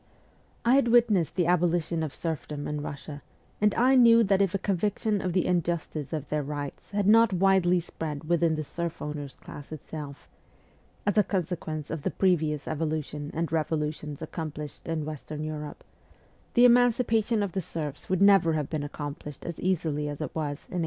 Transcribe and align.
I 0.65 0.73
had 0.73 0.87
witnessed 0.87 1.35
the 1.35 1.45
abolition 1.45 2.01
of 2.01 2.15
serfdom 2.15 2.67
in 2.67 2.81
Russia, 2.81 3.21
and 3.61 3.75
I 3.75 3.93
knew 3.93 4.23
that 4.23 4.41
if 4.41 4.55
a 4.55 4.57
conviction 4.57 5.21
of 5.21 5.31
the 5.33 5.45
injustice 5.45 6.11
of 6.11 6.27
their 6.29 6.41
rights 6.41 6.89
had 6.89 7.05
not 7.05 7.31
widely 7.31 7.79
spread 7.79 8.23
within 8.23 8.55
the 8.55 8.63
serf 8.63 8.99
owners' 8.99 9.35
class 9.35 9.71
itself 9.71 10.27
(as 11.05 11.19
a 11.19 11.23
consequence 11.23 11.91
of 11.91 12.01
the 12.01 12.09
previous 12.09 12.67
evolution 12.67 13.29
and 13.35 13.51
revolutions 13.51 14.23
accomplished 14.23 14.87
in 14.87 15.05
western 15.05 15.43
Europe), 15.43 15.83
the 16.55 16.65
emancipation 16.65 17.43
of 17.43 17.51
the 17.51 17.61
serfs 17.61 18.09
would 18.09 18.23
never 18.23 18.53
have 18.53 18.71
been 18.71 18.81
accomplished 18.83 19.45
as 19.45 19.59
easily 19.59 20.09
as 20.09 20.19
it 20.19 20.33
was 20.33 20.65
in 20.73 20.77
1861. 20.79 20.79